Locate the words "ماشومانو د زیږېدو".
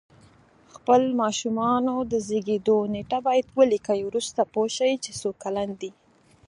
1.21-2.77